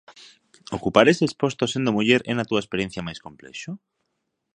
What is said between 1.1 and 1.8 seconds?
eses postos